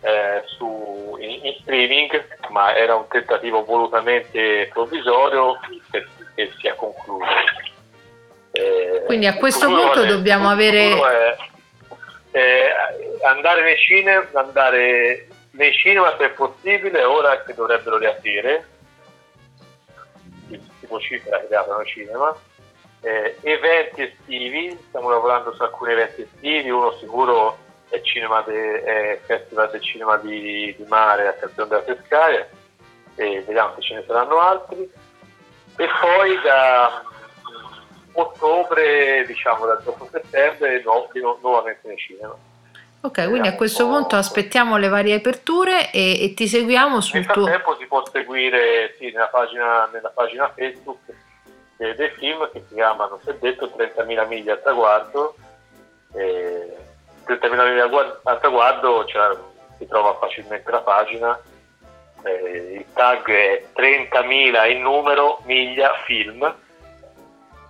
[0.02, 5.60] eh, su, in, in, streaming, ma era un tentativo volutamente provvisorio
[5.92, 6.06] che,
[6.60, 7.26] si è concluso.
[8.52, 10.92] Eh, quindi a questo punto è, dobbiamo avere...
[10.92, 11.38] È,
[12.32, 12.70] eh,
[13.24, 18.68] andare nei cinema, andare nei cinema se è possibile, ora che dovrebbero riaprire,
[20.50, 22.36] il tipo cifra che aprono il cinema.
[23.02, 29.82] Eh, eventi estivi, stiamo lavorando su alcuni eventi estivi, uno sicuro è, è Festival del
[29.82, 32.50] Cinema di, di Mare a Canzone della Pescaia
[33.16, 34.90] e vediamo se ce ne saranno altri.
[35.80, 37.04] E poi da
[38.20, 42.36] ottobre, diciamo dal dopo settembre, no, nuovamente nei cinema.
[43.00, 47.44] Ok, quindi a questo punto aspettiamo le varie aperture e, e ti seguiamo sul tuo...
[47.44, 51.00] Nel frattempo si può seguire sì, nella, pagina, nella, pagina, Facebook
[51.78, 55.36] eh, dei film che si chiamano, si è detto, 30.000 miglia al traguardo.
[56.14, 56.76] Eh,
[57.28, 59.38] 30.000 miglia al traguardo cioè,
[59.78, 61.40] si trova facilmente la pagina.
[62.24, 66.66] Eh, il tag è 30.000 in numero miglia film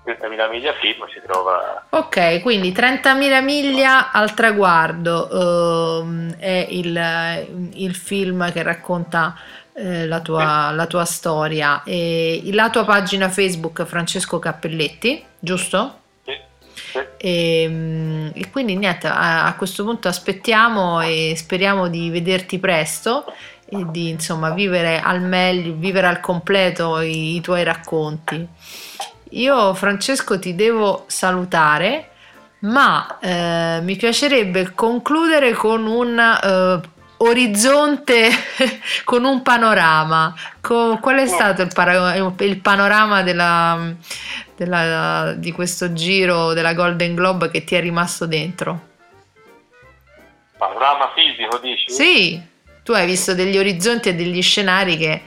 [0.07, 1.85] 30.000 miglia film si trova...
[1.89, 5.27] Ok, quindi 30.000 miglia al traguardo
[6.01, 9.35] uh, è il, il, film che racconta
[9.73, 11.83] eh, la, tua, la, tua, storia.
[11.83, 15.99] E la tua pagina Facebook Francesco Cappelletti, giusto?
[16.23, 16.33] Sì.
[16.73, 16.99] sì.
[17.17, 23.25] E, ehm, e, quindi niente, a, a, questo punto aspettiamo e speriamo di vederti presto
[23.69, 28.47] e di insomma vivere al meglio, vivere al completo i, i tuoi racconti.
[29.31, 32.09] Io Francesco ti devo salutare,
[32.59, 38.29] ma eh, mi piacerebbe concludere con un eh, orizzonte,
[39.03, 40.33] con un panorama.
[40.61, 43.93] Co- qual è stato il, para- il panorama della,
[44.55, 48.85] della, di questo giro della Golden Globe che ti è rimasto dentro?
[50.57, 51.91] Panorama fisico, dici?
[51.91, 52.41] Sì,
[52.83, 55.21] tu hai visto degli orizzonti e degli scenari che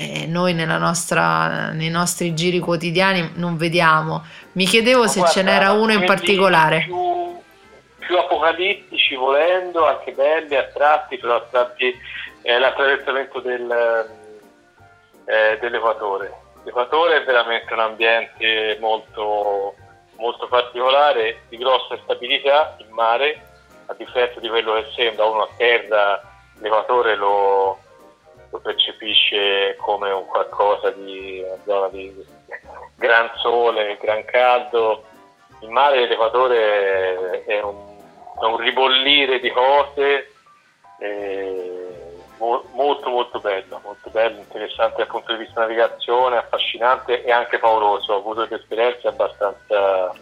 [0.00, 4.24] eh, noi nostra, nei nostri giri quotidiani non vediamo.
[4.52, 6.84] Mi chiedevo Ma se guarda, ce n'era uno in particolare.
[6.84, 7.38] Più,
[7.98, 11.94] più, apocalittici volendo, anche belli, a tratti, però a tratti
[12.40, 14.10] eh, l'attraversamento del,
[15.26, 16.32] eh, dell'equatore.
[16.64, 19.74] L'equatore è veramente un ambiente molto,
[20.16, 23.38] molto particolare, di grossa stabilità in mare,
[23.84, 26.22] a differenza di quello che sembra uno a terra,
[26.58, 27.78] l'equatore lo,
[28.50, 32.14] lo percepisce come un qualcosa di una zona di
[32.96, 35.04] gran sole, gran caldo.
[35.60, 37.98] Il mare dell'Equatore è un,
[38.40, 40.30] è un ribollire di cose
[42.72, 48.14] molto molto bello, molto bello, interessante dal punto di vista navigazione, affascinante e anche pauroso.
[48.14, 50.12] Ho avuto delle esperienze abbastanza,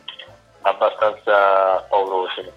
[0.63, 2.53] abbastanza paurose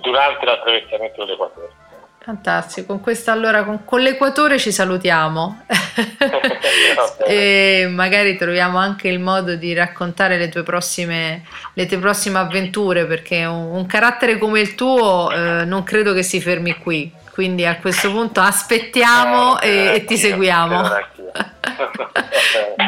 [0.00, 1.86] durante l'attraversamento dell'Equatore.
[2.20, 5.64] Fantastico, con questa allora con, con l'Equatore ci salutiamo
[7.26, 13.06] e magari troviamo anche il modo di raccontare le tue prossime, le tue prossime avventure
[13.06, 17.64] perché un, un carattere come il tuo eh, non credo che si fermi qui, quindi
[17.64, 20.82] a questo punto aspettiamo eh, e, e, ti seguiamo.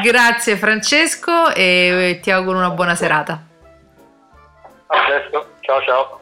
[0.02, 3.40] Grazie Francesco e ti auguro una buona serata.
[4.88, 6.19] A presto, ciao ciao.